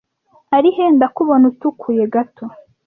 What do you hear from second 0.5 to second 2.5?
ari he ndakubona utukuye gato